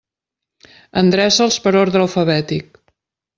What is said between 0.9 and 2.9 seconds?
Endreça'ls per ordre alfabètic.